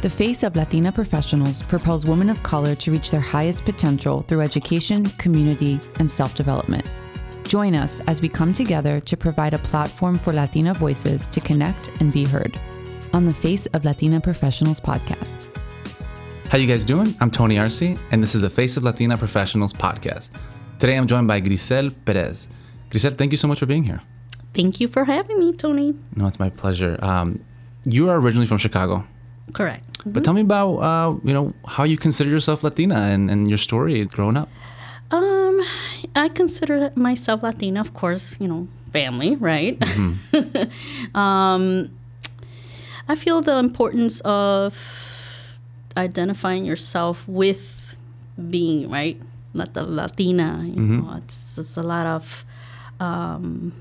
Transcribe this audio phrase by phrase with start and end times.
[0.00, 4.42] The Face of Latina Professionals propels women of color to reach their highest potential through
[4.42, 6.88] education, community, and self development.
[7.42, 11.90] Join us as we come together to provide a platform for Latina voices to connect
[11.98, 12.56] and be heard
[13.12, 15.48] on the Face of Latina Professionals podcast.
[16.48, 17.12] How you guys doing?
[17.20, 20.30] I'm Tony Arce, and this is the Face of Latina Professionals podcast.
[20.78, 22.46] Today I'm joined by Grisell Perez.
[22.90, 24.00] Grisell, thank you so much for being here.
[24.54, 25.96] Thank you for having me, Tony.
[26.14, 26.96] No, it's my pleasure.
[27.02, 27.44] Um,
[27.84, 29.04] you are originally from Chicago,
[29.52, 29.84] Correct.
[30.06, 33.58] but tell me about uh, you know how you consider yourself Latina and, and your
[33.58, 34.48] story growing up.
[35.10, 35.60] Um,
[36.14, 38.36] I consider myself Latina, of course.
[38.40, 39.76] You know, family, right?
[41.14, 41.90] um,
[43.08, 44.76] I feel the importance of
[45.96, 47.96] identifying yourself with
[48.50, 49.20] being right,
[49.54, 50.62] not the Latina.
[50.64, 52.44] You know, it's it's a lot of.
[53.00, 53.72] Um,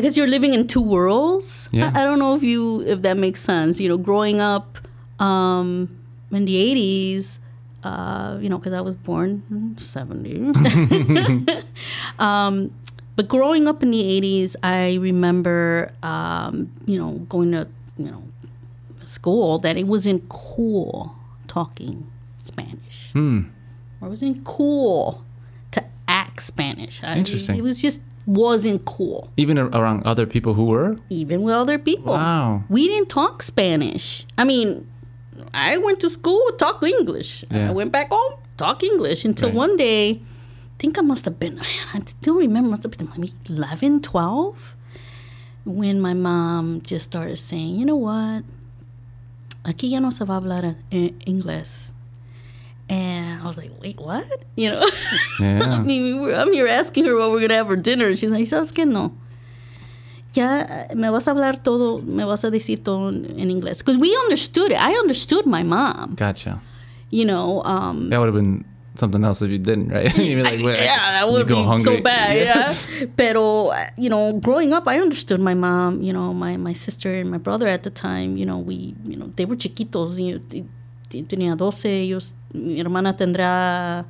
[0.00, 1.68] I guess you're living in two worlds.
[1.72, 1.92] Yeah.
[1.94, 3.78] I, I don't know if you if that makes sense.
[3.78, 4.78] You know, growing up
[5.20, 5.94] um,
[6.30, 7.36] in the '80s,
[7.84, 10.52] uh, you know, because I was born in '70.
[12.18, 12.70] um,
[13.14, 18.22] but growing up in the '80s, I remember, um, you know, going to you know
[19.04, 21.14] school that it wasn't cool
[21.46, 22.06] talking
[22.38, 23.42] Spanish, Hmm.
[24.00, 25.24] or it wasn't cool
[25.72, 27.04] to act Spanish.
[27.04, 27.58] I- Interesting.
[27.58, 30.96] it was just wasn't cool Even around other people who were.
[31.10, 32.12] even with other people.
[32.12, 32.62] Wow.
[32.68, 34.26] We didn't talk Spanish.
[34.38, 34.86] I mean,
[35.54, 37.44] I went to school, talk English.
[37.50, 37.70] Yeah.
[37.70, 39.56] I went back home, talk English until Right.
[39.56, 41.58] one day, I think I must have been,
[41.94, 44.76] I still remember, must have been maybe 11, 12,
[45.64, 48.44] when my mom just started saying, you know what?
[49.64, 51.92] Aquí ya no se va a hablar eh, inglés.
[52.90, 54.26] And I was like, wait, what?
[54.56, 54.82] You know?
[55.38, 55.80] I Yeah.
[55.80, 58.30] mean, we were, I'm here asking her what we're gonna have for dinner, and she's
[58.32, 58.84] like, "¿Sabes qué?
[58.84, 59.12] No.
[60.34, 64.14] Ya me vas a hablar todo, me vas a decir todo en inglés." Because we
[64.24, 64.78] understood it.
[64.80, 66.14] I understood my mom.
[66.16, 66.60] Gotcha.
[67.10, 68.64] You know, um, That would have been
[68.96, 70.12] something else if you didn't, right?
[70.18, 72.36] You'd like, "Wait, yeah, that would be go so hungry." bad.
[72.36, 73.06] Yeah.
[73.16, 76.02] Pero, uh, you know, growing up, I understood my mom.
[76.02, 78.36] You know, my my sister and my brother at the time.
[78.36, 80.18] You know, we, you know, they were chiquitos.
[80.18, 84.04] You know, tenía 12, ellos, mi hermana tendrá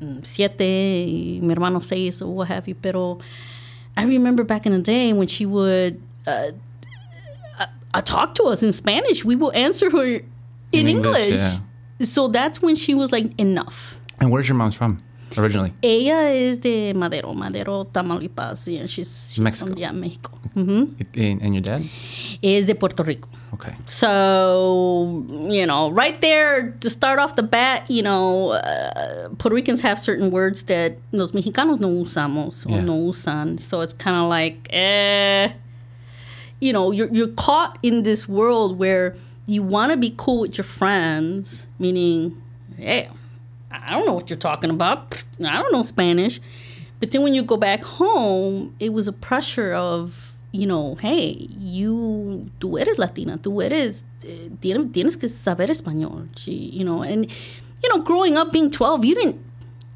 [0.00, 0.62] mm, siete,
[1.06, 2.74] y mi hermano seis, or what have you.
[2.74, 3.18] Pero
[3.96, 6.50] I remember back in the day when she would uh,
[7.58, 10.22] uh, uh, talk to us in Spanish, we would answer her in,
[10.72, 11.40] In English, English.
[11.40, 11.58] yeah.
[12.06, 13.98] So that's when she was like, enough.
[14.18, 14.98] And where's your mom's from
[15.38, 15.72] originally?
[15.82, 18.66] Ella is de Madero, Madero, Tamaulipas.
[18.72, 19.70] Yeah, she's, she's Mexico.
[19.70, 20.30] From, yeah, Mexico.
[20.54, 20.84] hmm
[21.14, 21.82] And, and your dad?
[22.42, 23.28] Is de Puerto Rico.
[23.54, 23.74] Okay.
[23.86, 29.80] So, you know, right there to start off the bat, you know, uh, Puerto Ricans
[29.82, 32.78] have certain words that los mexicanos no usamos Yeah.
[32.78, 33.58] or no usan.
[33.60, 35.52] So it's kind of like, eh,
[36.60, 39.14] you know, you're, you're caught in this world where
[39.46, 42.40] you want to be cool with your friends, meaning,
[42.78, 43.08] hey,
[43.72, 45.22] I don't know what you're talking about.
[45.40, 46.40] I don't know Spanish.
[47.00, 51.48] But then when you go back home, it was a pressure of, you know, hey,
[51.58, 57.28] you, tú eres Latina, tú eres, eh, tienes, que saber español, you know, and,
[57.82, 59.44] you know, growing up being 12, you didn't,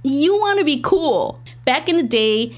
[0.03, 1.41] you want to be cool.
[1.65, 2.53] Back in the day,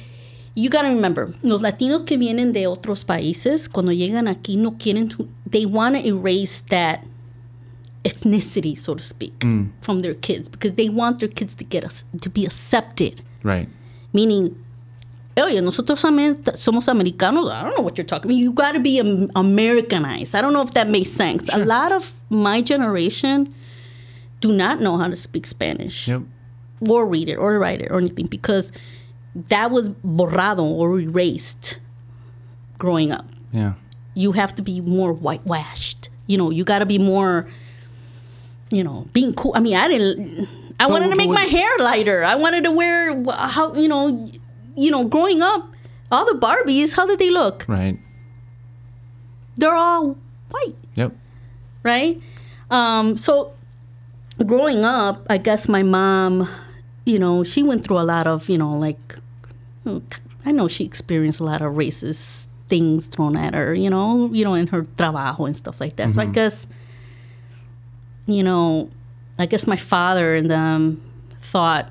[0.54, 4.72] you got to remember, los latinos que vienen de otros países, cuando llegan aquí, no
[4.78, 7.04] quieren, to, they want to erase that
[8.04, 9.70] ethnicity, so to speak, mm.
[9.80, 13.22] from their kids because they want their kids to get us to be accepted.
[13.42, 13.68] Right.
[14.12, 14.56] Meaning,
[15.36, 17.50] oye, nosotros somos americanos.
[17.52, 18.38] I don't know what you're talking about.
[18.38, 20.34] You got to be am- Americanized.
[20.34, 21.48] I don't know if that makes sense.
[21.52, 23.46] A lot of my generation
[24.40, 26.22] do not know how to speak Spanish Yep.
[26.88, 28.70] or read it or write it or anything because
[29.34, 31.80] that was borrado or erased
[32.78, 33.26] growing up.
[33.52, 33.74] Yeah.
[34.14, 36.08] You have to be more whitewashed.
[36.26, 37.48] You know, you got to be more,
[38.70, 39.52] you know, being cool.
[39.54, 40.48] I mean, I didn't.
[40.80, 42.22] I wanted to make my hair lighter.
[42.24, 44.30] I wanted to wear how you know,
[44.76, 45.68] you know, growing up,
[46.12, 46.94] all the Barbies.
[46.94, 47.64] How did they look?
[47.68, 47.98] Right.
[49.56, 50.16] They're all
[50.50, 51.12] white, Yep.
[51.82, 52.20] right?
[52.70, 53.52] Um, so
[54.46, 56.48] growing up, I guess my mom,
[57.04, 59.16] you know, she went through a lot of, you know, like,
[60.44, 64.44] I know she experienced a lot of racist things thrown at her, you know, you
[64.44, 66.12] know, in her trabajo and stuff like that.
[66.12, 66.66] So I guess,
[68.28, 68.88] you know,
[69.38, 71.00] I guess my father and them
[71.40, 71.90] thought,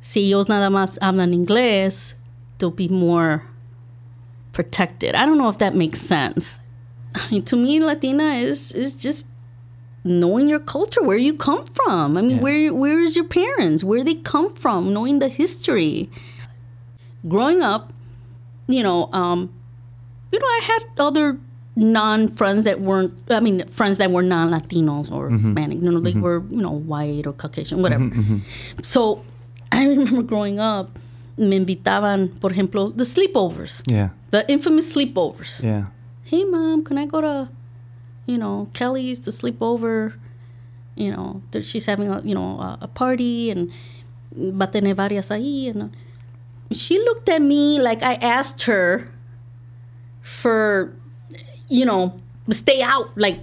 [0.00, 2.14] si ellos nada más hablan inglés,
[2.58, 3.42] they'll be more
[4.52, 5.14] protected.
[5.14, 6.60] I don't know if that makes sense.
[7.14, 9.24] I mean, to me, Latina is is just
[10.04, 12.16] knowing your culture, where you come from.
[12.16, 12.42] I mean, Yeah.
[12.42, 13.82] where where is your parents?
[13.84, 14.92] Where they come from?
[14.92, 16.10] Knowing the history.
[17.28, 17.92] Growing up,
[18.66, 19.50] you know, um,
[20.32, 21.38] you know, I had other
[21.74, 25.38] non friends that weren't I mean friends that were non Latinos or mm-hmm.
[25.38, 25.82] Hispanic.
[25.82, 26.20] You know, they mm-hmm.
[26.20, 28.04] were, you know, white or Caucasian, whatever.
[28.04, 28.38] Mm-hmm,
[28.82, 29.24] so
[29.70, 30.98] I remember growing up,
[31.36, 33.82] me invitaban, por ejemplo, the sleepovers.
[33.90, 34.10] Yeah.
[34.30, 35.62] The infamous sleepovers.
[35.62, 35.86] Yeah.
[36.24, 37.48] Hey mom, can I go to,
[38.26, 40.14] you know, Kelly's to sleep over?
[40.94, 43.70] You know, she's having a you know a, a party and
[44.36, 45.70] va a tener varias ahí.
[45.70, 45.88] And uh,
[46.70, 49.10] she looked at me like I asked her
[50.20, 50.94] for,
[51.72, 52.12] you know,
[52.50, 53.40] stay out like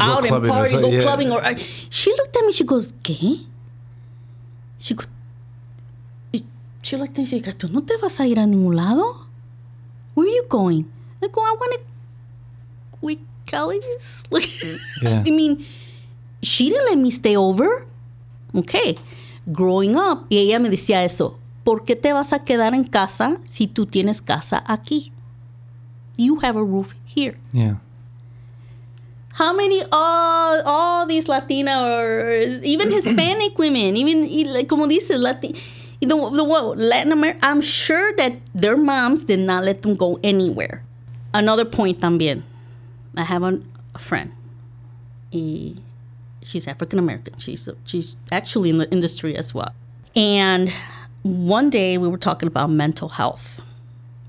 [0.00, 1.02] out and party, go yeah.
[1.02, 1.44] clubbing or.
[1.44, 1.54] uh,
[1.90, 2.52] She looked at me.
[2.52, 3.44] She goes, ¿qué?
[4.78, 5.06] She goes.
[6.82, 7.26] She looked at me.
[7.26, 9.26] She goes, ¿tú no te vas a ir a ningún lado?
[10.14, 10.90] Where are you going?
[11.22, 11.80] I go, I want to
[13.00, 14.24] with Kelly's.
[14.30, 14.48] Like,
[15.00, 15.22] Yeah.
[15.26, 15.64] I mean,
[16.42, 17.86] she didn't let me stay over.
[18.54, 18.96] Okay.
[19.52, 21.38] Growing up, y ella me decía eso.
[21.64, 25.12] ¿Por qué te vas a quedar en casa si tú tienes casa aquí?
[26.22, 27.34] You have a roof here.
[27.52, 27.82] Yeah.
[29.34, 32.30] How many all all these Latina or
[32.62, 35.52] even Hispanic women, even like, como dice Latin,
[36.00, 40.20] the the what Latin America, I'm sure that their moms did not let them go
[40.22, 40.84] anywhere.
[41.34, 42.42] Another point también.
[43.16, 43.60] I have a,
[43.94, 44.30] a friend.
[45.32, 45.74] Y
[46.42, 47.38] she's African American.
[47.38, 49.72] She's she's actually in the industry as well.
[50.14, 50.70] And
[51.22, 53.60] one day we were talking about mental health.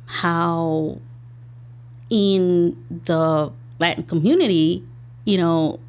[0.06, 1.00] How
[2.14, 4.84] in the Latin community,
[5.26, 5.80] you know,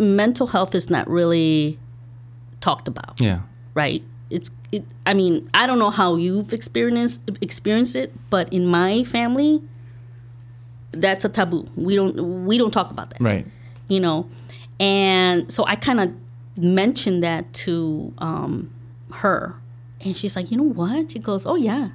[0.00, 1.78] mental health is not really
[2.60, 3.42] talked about, Yeah.
[3.74, 4.02] right?
[4.28, 9.04] It's, it, I mean, I don't know how you've experienced experienced it, but in my
[9.04, 9.62] family,
[10.90, 11.68] that's a taboo.
[11.76, 13.46] We don't we don't talk about that, Right.
[13.88, 14.28] you know.
[14.80, 16.12] And so I kind of
[16.56, 18.72] mentioned that to um,
[19.12, 19.54] her,
[20.00, 21.12] and she's like, you know what?
[21.12, 21.90] She goes, oh yeah.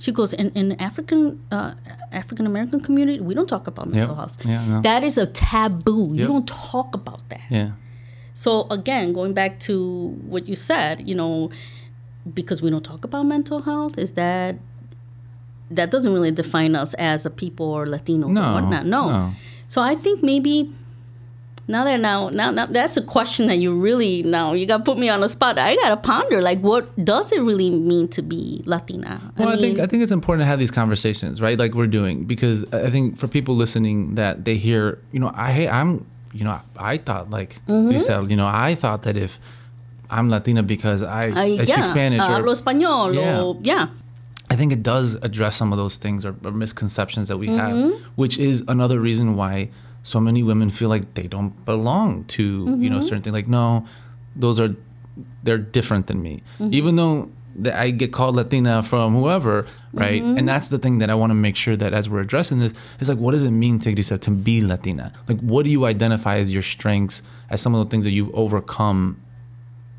[0.00, 1.74] She goes, in, in the African uh,
[2.10, 4.38] African American community, we don't talk about mental health.
[4.46, 4.80] Yeah, no.
[4.80, 6.14] That is a taboo.
[6.14, 7.42] You don't talk about that.
[7.50, 7.72] Yeah.
[8.32, 11.50] So again, going back to what you said, you know,
[12.32, 14.56] because we don't talk about mental health, is that
[15.70, 18.86] that doesn't really define us as a people or Latinos No, or whatnot.
[18.86, 19.10] No.
[19.10, 19.32] no.
[19.66, 20.72] So I think maybe
[21.70, 24.84] now that now now now that's a question that you really now you got to
[24.84, 25.58] put me on the spot.
[25.58, 29.20] I got to ponder like what does it really mean to be Latina?
[29.38, 31.58] Well, I, think mean, I think it's important to have these conversations, right?
[31.58, 35.68] Like we're doing, because I think for people listening that they hear, you know, I
[35.68, 37.92] I'm, you know, I thought like Mm-hmm.
[37.92, 39.40] you said, you know, I thought that if
[40.10, 43.40] I'm Latina because I, I, I yeah, speak Spanish, uh, or, hablo español, Yeah.
[43.42, 43.86] or yeah.
[44.52, 47.90] I think it does address some of those things or, or misconceptions that we Mm-hmm.
[47.90, 49.70] have, which is another reason why
[50.02, 52.88] so many women feel like they don't belong to you Mm-hmm.
[52.88, 53.34] know certain things.
[53.34, 53.86] Like no,
[54.36, 54.70] those are
[55.42, 56.74] they're different than me, Mm-hmm.
[56.74, 60.22] even though that I get called Latina from whoever, right?
[60.22, 60.38] Mm-hmm.
[60.38, 62.72] And that's the thing that I want to make sure that as we're addressing this
[63.00, 65.12] is like, what does it mean, Tigrisa, to be Latina?
[65.28, 68.32] Like, what do you identify as your strengths, as some of the things that you've
[68.34, 69.20] overcome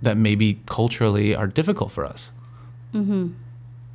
[0.02, 2.32] that maybe culturally are difficult for us?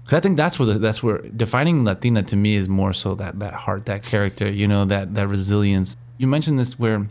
[0.06, 3.14] 'Cause I think that's where the, that's where defining Latina to me is more so
[3.17, 5.97] that that heart, that character, you know, that that resilience.
[6.19, 7.06] You mentioned this where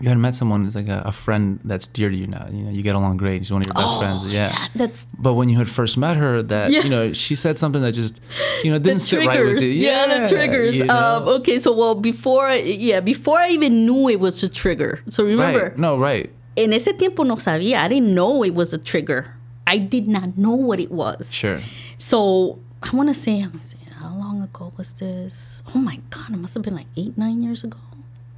[0.00, 2.46] you had met someone that's like a, a friend that's dear to you now.
[2.50, 3.42] You know, you get along great.
[3.42, 4.26] She's one of your best friends.
[4.32, 4.56] Yeah.
[4.74, 6.82] That's But when you had first met her, that Yeah.
[6.82, 8.20] you know, she said something that just
[8.64, 9.68] you know didn't sit right with you.
[9.68, 10.74] Yeah, the triggers.
[10.74, 10.96] you know?
[10.96, 15.00] Um, okay, so well before yeah before I even knew it was a trigger.
[15.10, 15.78] So remember, right?
[15.78, 16.30] No, right.
[16.56, 17.76] en ese tiempo no sabía.
[17.84, 19.34] I didn't know it was a trigger.
[19.66, 21.28] I did not know what it was.
[21.30, 21.60] Sure.
[22.00, 25.62] So I want to say, let me see, how long ago was this?
[25.74, 27.78] Oh my God, it must have been like eight, nine years ago.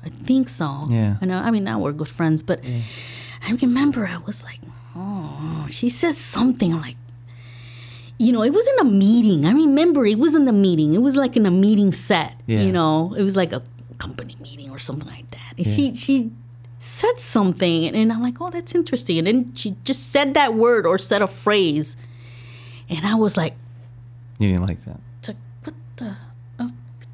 [0.05, 0.87] I think so.
[0.91, 1.17] Yeah.
[1.21, 1.39] I know.
[1.39, 2.61] I mean, now we're good friends, but
[3.47, 4.59] I remember I was like,
[4.97, 6.75] oh, she says something.
[6.75, 6.97] I'm like,
[8.19, 9.47] you know, it was in a meeting.
[9.47, 10.95] I remember it was in the meeting.
[10.95, 12.35] It was like in a meeting set.
[12.47, 12.63] Yeah.
[12.63, 13.63] You know, it was like a
[13.99, 15.55] company meeting or something like that.
[15.57, 16.33] And she she
[16.81, 19.19] said something, and, and I'm like, oh, that's interesting.
[19.19, 21.97] And then she just said that word or said a phrase,
[22.97, 23.55] and I was like,
[24.39, 25.01] You didn't like that.
[25.65, 26.17] what the?
[26.59, 26.71] Oh,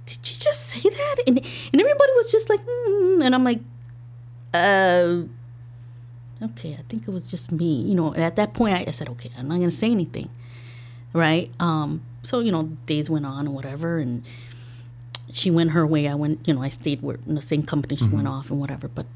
[0.07, 1.17] did you just say that?
[1.27, 3.61] And and everybody was just like, mm, and I'm like,
[4.55, 5.23] uh,
[6.43, 8.13] okay, I think it was just me, you know.
[8.13, 10.29] And at that point, I, I said, okay, I'm not gonna say anything,
[11.13, 11.51] right?
[11.61, 14.25] Um, so you know, days went on and whatever, and
[15.33, 16.09] she went her way.
[16.09, 17.97] I went, you know, I stayed with in the same company.
[17.97, 19.07] She went off and whatever, but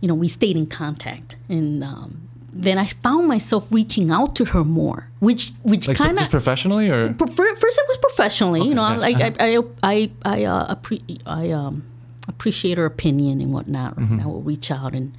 [0.00, 4.44] you know, we stayed in contact, and um, then I found myself reaching out to
[4.46, 8.82] her more, which which Like kind of professionally or first it was professionally you know
[8.96, 11.82] like i i i, I uh appre- i um
[12.28, 14.20] appreciate her opinion and whatnot Mm-hmm.
[14.20, 15.12] i will reach out and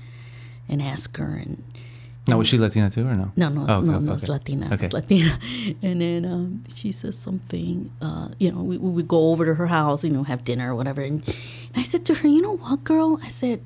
[0.70, 1.62] and ask her and
[2.28, 3.28] Now, was she Latina too, or no?
[3.36, 4.28] No, no, Oh, okay, no, okay, no, it's.
[4.28, 4.66] Latina.
[4.74, 4.86] Okay.
[4.86, 5.38] It's Latina.
[5.88, 9.54] And then um, she says something, uh, you know, we, we would go over to
[9.62, 11.02] her house, you know, have dinner or whatever.
[11.06, 13.20] And, and I said to her, you know what, girl?
[13.22, 13.62] I said,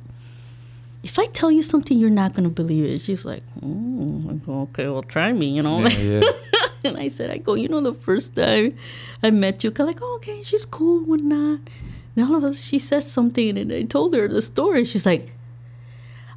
[1.04, 3.02] if I tell you something, you're not going to believe it.
[3.02, 5.80] She's like, oh, okay, well, try me, you know?
[5.88, 6.32] Yeah, yeah.
[6.84, 8.76] and I said, I go, you know, the first time
[9.24, 11.62] I met you, I'm like, oh, okay, she's cool, whatnot.
[12.16, 14.84] And all of us, she says something, and I told her the story.
[14.84, 15.32] She's like,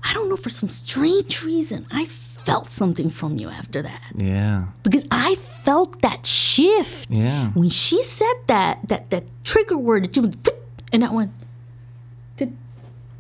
[0.05, 4.67] I don't know, for some strange reason, I felt something from you after that yeah,
[4.83, 7.51] because I felt that shift yeah.
[7.51, 10.49] when she said that that that trigger word that you went,
[10.93, 11.31] and I went,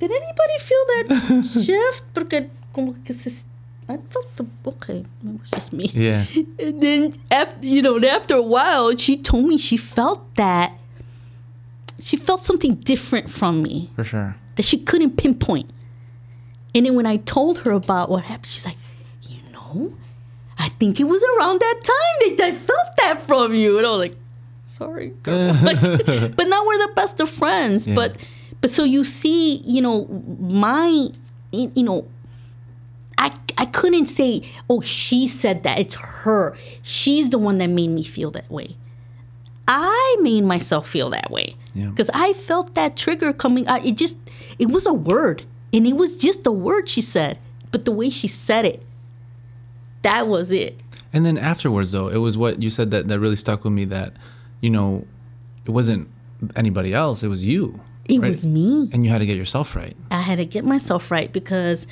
[0.03, 1.05] did anybody feel that
[1.65, 2.03] shift?
[2.13, 3.45] Porque como que se,
[3.89, 5.87] I felt the okay, it was just me.
[5.95, 6.25] Yeah.
[6.59, 10.73] And then after you know, and after a while, she told me she felt that
[12.01, 14.35] she felt something different from me For sure.
[14.57, 15.71] that she couldn't pinpoint.
[16.75, 18.79] And then when I told her about what happened, she's like,
[19.23, 19.95] you know,
[20.59, 23.79] I think it was around that time that I felt that from you.
[23.79, 24.17] And I was like,
[24.65, 25.53] sorry, girl.
[25.63, 25.79] Like,
[26.35, 27.87] but now we're the best of friends.
[27.87, 27.95] Yeah.
[27.95, 28.17] But
[28.63, 30.07] but so you see, you know,
[30.41, 31.09] my
[31.53, 32.09] you know,
[33.19, 35.79] I I couldn't say, oh, she said that.
[35.79, 36.57] It's her.
[36.81, 38.77] She's the one that made me feel that way.
[39.69, 41.91] I made myself feel that way Yeah.
[41.91, 43.69] because I felt that trigger coming.
[43.69, 44.17] I, it just
[44.59, 47.39] it was a word, and it was just a word she said,
[47.71, 48.83] but the way she said it,
[50.03, 50.81] that was it.
[51.13, 53.85] And then afterwards, though, it was what you said that, that really stuck with me
[53.87, 54.15] that,
[54.63, 55.07] you know,
[55.67, 56.09] it wasn't
[56.57, 57.79] anybody else, it was you.
[58.07, 58.29] It right?
[58.29, 58.89] was me.
[58.93, 59.97] And you had to get yourself right.
[60.11, 61.87] I had to get myself right because,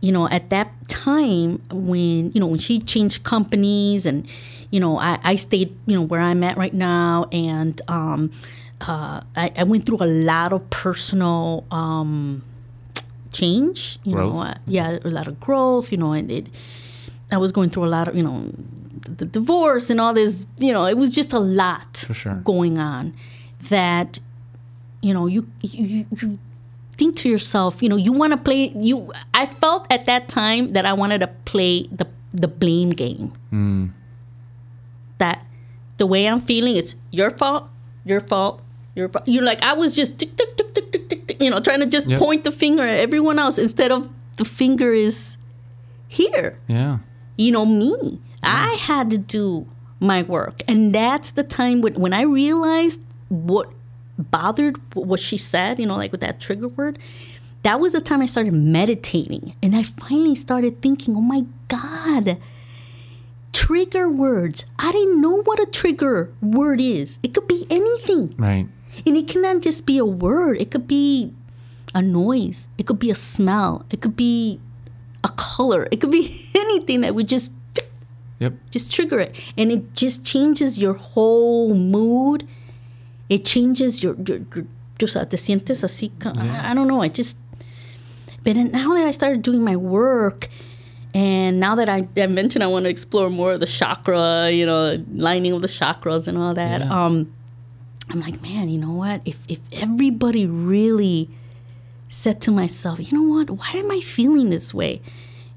[0.00, 4.26] you know, at that time when, you know, when she changed companies and,
[4.70, 8.30] you know, I, I stayed, you know, where I'm at right now and um,
[8.80, 12.44] uh, I, I went through a lot of personal um,
[13.32, 14.46] change, you know, Growth.
[14.46, 16.46] uh, yeah, a lot of growth, you know, and it,
[17.30, 18.52] I was going through a lot of, you know,
[19.02, 22.34] the divorce and all this, you know, it was just a lot sure.
[22.44, 23.14] going on
[23.68, 24.18] that,
[25.06, 26.38] you know, you, you, you
[26.98, 30.72] think to yourself, you know, you want to play, you, I felt at that time
[30.72, 33.32] that I wanted to play the, the blame game.
[33.50, 33.86] Hmm.
[35.18, 35.44] That
[35.98, 37.68] the way I'm feeling, it's your fault,
[38.04, 38.62] your fault,
[38.94, 39.26] your fault.
[39.28, 41.80] You're like, I was just tick, tick, tick, tick, tick, tick, tick, you know, trying
[41.80, 42.18] to just Yep.
[42.18, 45.36] point the finger at everyone else instead of the finger is
[46.08, 46.98] here Yeah.
[47.36, 49.66] you know me i had to do
[49.98, 53.72] my work and that's the time when, when i realized what
[54.18, 56.98] bothered what she said you know like with that trigger word
[57.62, 62.38] that was the time i started meditating and i finally started thinking oh my god
[63.52, 68.68] trigger words i didn't know what a trigger word is it could be anything Right.
[69.06, 70.56] and it cannot just be a word.
[70.58, 71.32] It could be
[71.94, 72.68] a noise.
[72.78, 73.84] It could be a smell.
[73.90, 74.58] It could be
[75.24, 75.86] a color.
[75.90, 77.50] It could be anything that would just
[78.38, 78.52] Yep.
[78.70, 82.46] just trigger it, and it just changes your whole mood.
[83.28, 84.66] It changes your your, your
[85.02, 86.10] o sea, te sientes así.
[86.18, 87.02] ca- I, I don't know.
[87.02, 87.36] I just.
[88.44, 90.48] But now that I started doing my work,
[91.12, 94.64] and now that I, I mentioned I want to explore more of the chakra, you
[94.64, 96.80] know, lining of the chakras and all that.
[96.80, 97.04] Yeah.
[97.04, 97.32] Um,
[98.08, 99.20] I'm like, man, you know what?
[99.24, 101.28] If if everybody really
[102.08, 103.50] said to myself, you know what?
[103.50, 105.02] Why am I feeling this way?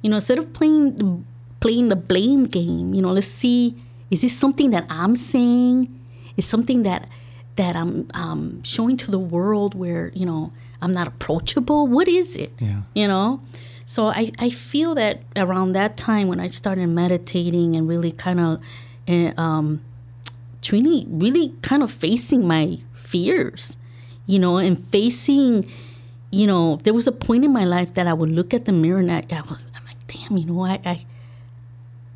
[0.01, 1.19] You know, instead of playing the,
[1.59, 3.75] playing the blame game, you know, let's see,
[4.09, 5.93] is this something that I'm saying?
[6.37, 7.07] Is something that
[7.59, 10.51] that I'm um, showing to the world where you know
[10.81, 11.87] I'm not approachable?
[11.87, 12.53] What is it?
[12.59, 12.81] Yeah.
[12.95, 13.41] You know.
[13.85, 18.39] So I, I feel that around that time when I started meditating and really kind
[18.39, 18.61] of
[19.07, 19.81] uh, um,
[20.71, 23.79] really, really kind of facing my fears,
[24.27, 25.67] you know, and facing,
[26.31, 28.71] you know, there was a point in my life that I would look at the
[28.71, 31.05] mirror and I, I was, I'm like, damn, you know, I, I,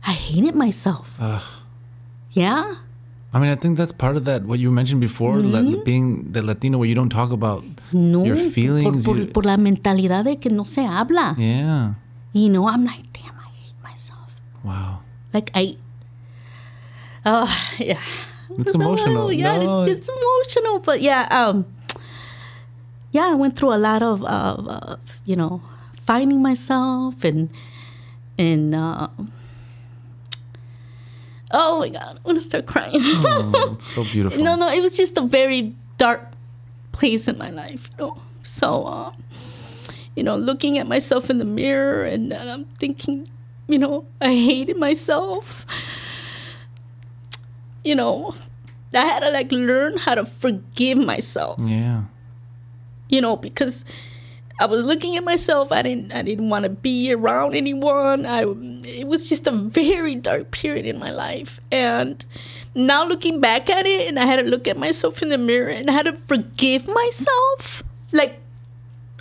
[0.06, 1.10] I hated myself.
[2.32, 2.76] Yeah.
[3.34, 6.44] I mean, I think that's part of that, what you mentioned before, la- being the
[6.44, 8.24] Latino, where you don't talk about No.
[8.24, 9.04] your feelings.
[9.06, 11.36] Por, you- por la mentalidad de que no se habla.
[11.38, 11.94] yeah.
[12.34, 14.36] You know, I'm like, damn, I hate myself.
[14.64, 15.00] Wow.
[15.34, 15.76] Like I,
[17.26, 17.48] uh,
[17.80, 18.00] yeah.
[18.58, 19.32] It's emotional.
[19.34, 19.84] Yeah, No.
[19.84, 21.66] it's, it's emotional, but yeah, um,
[23.12, 25.62] yeah, I went through a lot of, of uh, you know,
[26.06, 27.50] finding myself and
[28.38, 29.08] and uh,
[31.54, 32.92] oh my god, I want to start crying.
[32.96, 34.44] Oh, so beautiful.
[34.44, 36.32] no, no, it was just a very dark
[36.92, 38.18] place in my life, you know.
[38.44, 39.12] So, uh,
[40.16, 43.28] you know, looking at myself in the mirror and, and I'm thinking,
[43.68, 45.66] you know, I hated myself.
[47.84, 48.36] You know,
[48.94, 52.04] I had to like learn how to forgive myself Yeah.
[53.10, 53.84] you know, because
[54.64, 55.74] I was looking at myself.
[55.74, 58.26] I didn't I didn't want to be around anyone.
[58.26, 58.44] I
[58.88, 61.60] it was just a very dark period in my life.
[61.70, 62.24] And
[62.74, 65.68] now looking back at it and I had to look at myself in the mirror
[65.68, 67.84] and I had to forgive myself.
[68.14, 68.40] Like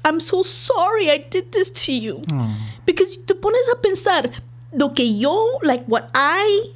[0.04, 2.22] I'm so sorry I did this to you.
[2.30, 2.52] Hmm.
[2.86, 4.32] Because te pones a pensar
[4.72, 6.70] lo que yo like what I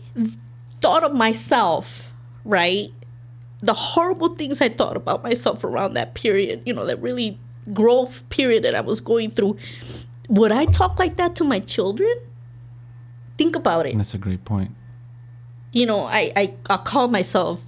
[0.81, 2.13] thought of myself,
[2.45, 2.91] right?
[3.63, 7.39] The horrible things I thought about myself around that period, you know, that really
[7.73, 9.57] growth period that I was going through.
[10.29, 12.13] Would I talk like that to my children?
[13.39, 13.97] Think about it.
[13.97, 14.73] That's a great point.
[15.73, 17.61] You know, I, I, I call myself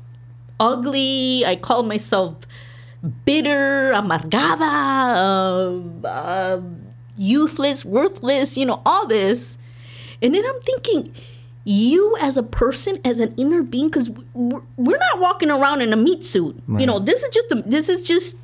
[0.58, 1.44] ugly.
[1.46, 2.34] I call myself
[3.24, 6.60] bitter, amargada, uh, uh,
[7.16, 9.58] useless, worthless, you know, all this.
[10.22, 11.14] And then I'm thinking,
[11.64, 15.96] you as a person, as an inner being, because we're, not walking around in a
[15.96, 16.60] meat suit.
[16.66, 18.36] You know, this is just a, this is just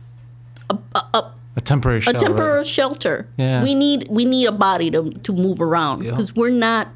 [0.70, 2.20] a, a, a A temporary a shell, right?
[2.20, 3.28] temporary shelter.
[3.36, 3.62] Yeah.
[3.62, 6.10] We need we need a body to to move around Yeah.
[6.10, 6.88] because we're not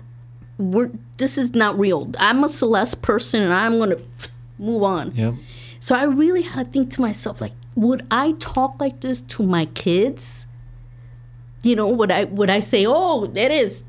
[0.59, 2.11] we're this is not real.
[2.19, 3.97] I'm a celeste person and I'm gonna
[4.59, 5.13] move on.
[5.15, 5.35] Yep.
[5.81, 9.43] So I really had to think to myself, like, would I talk like this to
[9.45, 10.47] my kids?
[11.63, 13.85] You know, would I would I say, oh, that is,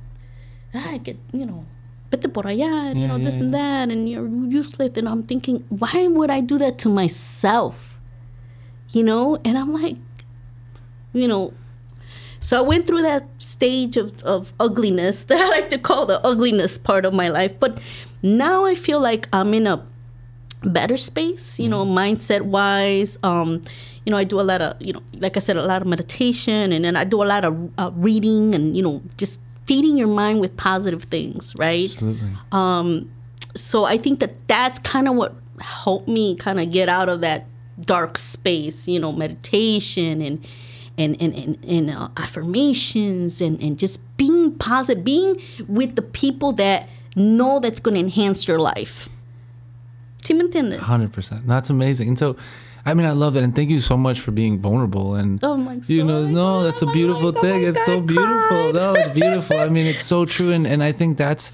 [0.73, 1.65] I get, you know,
[2.11, 4.91] vete por allá, you Yeah, know, yeah, this and that, and you're useless.
[4.97, 7.99] And I'm thinking, why would I do that to myself?
[8.89, 9.97] You know, and I'm like,
[11.13, 11.53] you know,
[12.39, 16.25] so I went through that stage of, of ugliness that I like to call the
[16.25, 17.59] ugliness part of my life.
[17.59, 17.81] But
[18.21, 19.85] now I feel like I'm in a
[20.63, 23.17] better space, you know, mindset wise.
[23.23, 23.61] Um,
[24.05, 25.87] you know, I do a lot of, you know, like I said, a lot of
[25.87, 29.97] meditation and then I do a lot of uh, reading and, you know, just feeding
[29.97, 31.91] your mind with positive things, right?
[31.91, 32.29] Absolutely.
[33.55, 37.21] so I think that that's kind of what helped me kind of get out of
[37.21, 37.45] that
[37.81, 40.45] dark space, you know, meditation and
[40.99, 46.51] and and and, and uh, affirmations and and just being positive, being with the people
[46.53, 49.09] that know that's going to enhance your life.
[50.23, 50.79] ¿Sí me entiendes?
[50.79, 51.47] Hundred percent.
[51.47, 52.09] That's amazing.
[52.09, 52.35] And so,
[52.85, 55.15] I mean, I love it, and thank you so much for being vulnerable.
[55.15, 55.89] And Oh my god.
[55.89, 57.65] you know, no, that's a Oh beautiful God, thing.
[57.65, 58.73] oh it's so beautiful.
[58.73, 59.57] No, it's beautiful.
[59.59, 61.51] I mean, it's so true, and and I think that's.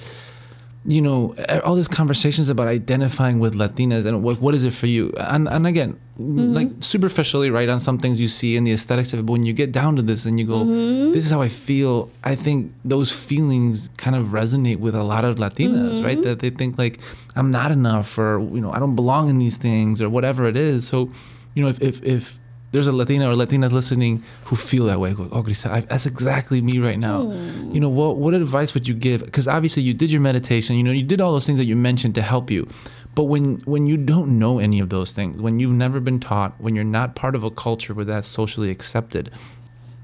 [0.88, 4.86] You know, all these conversations about identifying with Latinas and what what is it for
[4.88, 5.12] you?
[5.18, 6.54] And and again, Mm-hmm.
[6.54, 9.26] like superficially, right on some things you see in the aesthetics of it.
[9.26, 11.12] But when you get down to this and you go, Mm-hmm.
[11.12, 12.10] this is how I feel.
[12.24, 16.16] I think those feelings kind of resonate with a lot of Latinas, right?
[16.18, 16.22] Mm-hmm.
[16.22, 17.00] That they think like
[17.36, 20.56] I'm not enough, or you know, I don't belong in these things, or whatever it
[20.56, 20.88] is.
[20.88, 21.10] So,
[21.54, 22.40] you know, if if, if
[22.76, 26.06] there's a Latina or Latinas listening who feel that way, go, oh, Grisa, I, that's
[26.06, 27.24] exactly me right now.
[27.24, 27.72] Hmm.
[27.74, 29.24] You know, what what advice would you give?
[29.24, 31.78] Because obviously you did your meditation, you know, you did all those things that you
[31.78, 32.68] mentioned to help you.
[33.16, 36.54] But when when you don't know any of those things, when you've never been taught,
[36.60, 39.32] when you're not part of a culture where that's socially accepted,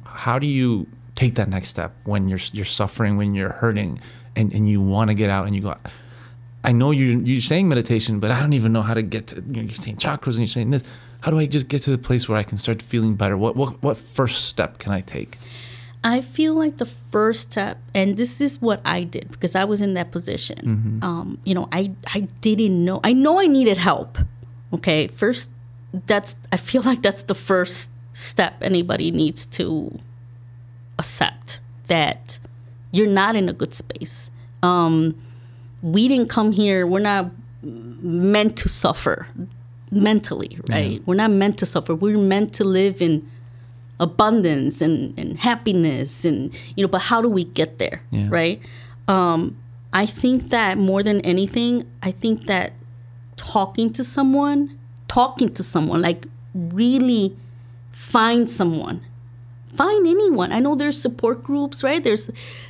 [0.05, 3.99] how do you take that next step when you're you're suffering, when you're hurting,
[4.37, 5.75] and, and you want to get out and you go,
[6.63, 9.43] I know you're you're saying meditation, but I don't even know how to get to.
[9.47, 10.83] You know, you're saying chakras and you're saying this.
[11.21, 13.37] How do I just get to the place where I can start feeling better?
[13.37, 15.37] What what what first step can I take?
[16.03, 19.81] I feel like the first step, and this is what I did because I was
[19.81, 20.99] in that position.
[21.03, 22.99] Um, you know, I I didn't know.
[23.03, 24.17] I know I needed help.
[24.73, 25.51] Okay, first,
[26.07, 29.97] that's I feel like that's the first step anybody needs to
[30.97, 32.39] accept that
[32.91, 34.31] you're not in a good space.
[34.63, 35.15] Um,
[35.83, 36.87] we didn't come here.
[36.87, 37.31] We're not
[37.61, 39.27] meant to suffer
[39.91, 41.01] mentally, right?
[41.05, 41.93] We're not meant to suffer.
[41.93, 43.29] We're meant to live in
[43.99, 48.29] abundance and, and happiness and you know but how do we get there Yeah.
[48.31, 48.59] right
[49.07, 49.55] um
[49.93, 52.73] i think that more than anything i think that
[53.37, 54.75] talking to someone
[55.07, 56.25] talking to someone like
[56.55, 57.37] really
[57.91, 59.01] find someone
[59.75, 62.27] find anyone i know there's support groups right there's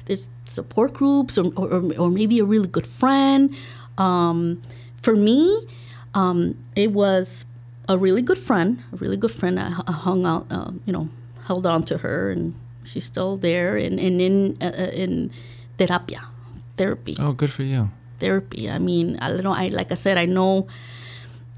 [0.08, 3.56] there's support groups or or, or maybe a really good friend
[3.98, 4.62] um
[5.02, 5.66] for me
[6.14, 7.46] um it was
[7.90, 9.60] a really good friend, a really good friend.
[9.60, 11.10] I, I hung out, uh, you know,
[11.48, 13.76] held on to her, and she's still there.
[13.76, 15.32] And, and in uh, in
[15.78, 16.22] terapia,
[16.78, 17.90] therapy, Oh, good for you.
[18.20, 18.70] therapy.
[18.70, 19.52] I mean, I don't know.
[19.54, 20.68] I like I said, I know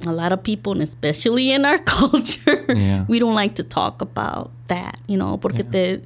[0.07, 3.05] a lot of people, and especially in our culture, Yeah.
[3.07, 4.97] we don't like to talk about that.
[5.07, 6.01] You know, porque they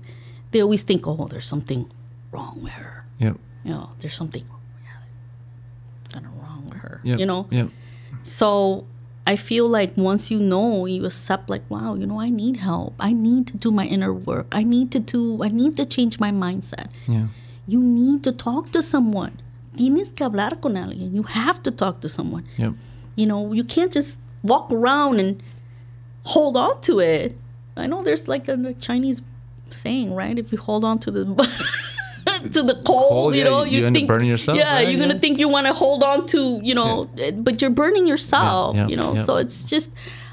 [0.51, 1.85] they always think, oh, there's something
[2.33, 3.05] wrong with her.
[3.19, 3.37] Yep.
[3.63, 4.43] You know, there's something
[6.11, 6.99] kind of wrong with her.
[7.03, 7.19] Yep.
[7.19, 7.69] You know, Yep.
[8.27, 8.85] So
[9.25, 12.93] I feel like once you know, you accept like, wow, you know, I need help.
[12.99, 14.47] I need to do my inner work.
[14.51, 16.87] I need to do I need to change my mindset.
[17.07, 17.27] Yeah.
[17.67, 19.41] You need to talk to someone.
[19.75, 21.13] Tienes que hablar con alguien.
[21.13, 22.45] You have to talk to someone.
[22.57, 22.73] Yep.
[23.15, 25.41] You know, you can't just walk around and
[26.23, 27.37] hold on to it.
[27.75, 29.21] I know there's like a Chinese
[29.69, 30.37] saying, right?
[30.37, 31.25] If you hold on to the
[32.53, 34.73] to the cold, Cold, you yeah, know, you- you end up think, burning yourself, Yeah,
[34.75, 34.87] right?
[34.87, 35.19] you're gonna Yeah.
[35.19, 38.75] think you want to hold on to, you know, but you're burning yourself.
[38.89, 39.89] you know, so it's just,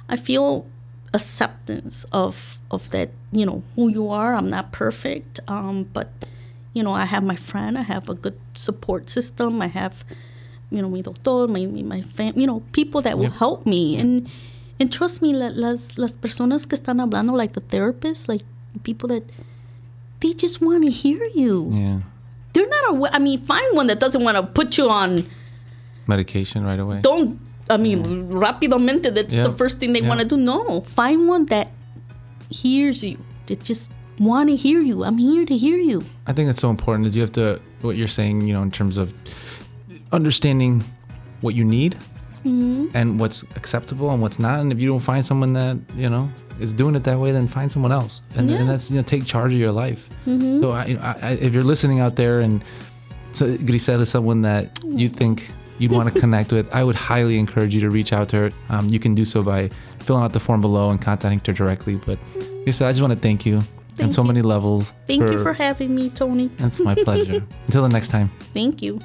[0.08, 0.66] I feel
[1.12, 4.34] acceptance of of that, you know, who you are.
[4.34, 6.08] I'm not perfect, um, but
[6.72, 7.78] you know, I have my friend.
[7.78, 9.62] I have a good support system.
[9.62, 10.04] I have,
[10.74, 14.28] you know, mi doctor, my my fam, you know, people that will help me and.
[14.80, 18.42] And trust me, las, las personas que están hablando, like the therapists, like
[18.82, 19.22] people that
[20.24, 21.68] they just want to hear you.
[21.70, 22.00] Yeah.
[22.54, 23.10] They're not aware.
[23.12, 25.18] I mean, find one that doesn't want to put you on.
[26.06, 27.00] Medication right away.
[27.02, 27.38] Don't.
[27.68, 29.12] I mean, rápidamente.
[29.14, 29.44] That's Yeah.
[29.48, 30.08] the first thing they Yeah.
[30.08, 30.37] want to do.
[30.37, 31.68] No, find one that
[32.48, 33.18] hears you.
[33.46, 35.04] That just want to hear you.
[35.04, 36.00] I'm here to hear you.
[36.26, 38.70] I think that's so important is you have to what you're saying, you know, in
[38.70, 39.12] terms of
[40.12, 40.82] understanding
[41.42, 41.96] what you need
[42.44, 42.92] Mm-hmm.
[42.94, 44.60] and what's acceptable and what's not.
[44.60, 46.28] And if you don't find someone that, you know,
[46.60, 48.22] is doing it that way, then find someone else.
[48.36, 48.54] And, Yeah.
[48.56, 48.60] Mm-hmm.
[48.62, 50.08] and that's, you know, take charge of your life.
[50.26, 50.32] So
[50.70, 52.62] I, you know, I, I, if you're listening out there and
[53.32, 57.38] so Grisell is someone that you think you'd want to connect with, I would highly
[57.38, 58.52] encourage you to reach out to her.
[58.68, 61.96] Um, you can do so by filling out the form below and contacting her directly.
[61.96, 62.18] But
[62.64, 63.60] Grisell, I just want to thank you
[64.00, 64.28] on so you.
[64.28, 64.92] many levels.
[65.06, 66.50] Thank you for having me, Tony.
[66.58, 67.42] It's my pleasure.
[67.66, 68.30] Until the next time.
[68.52, 69.00] Thank you.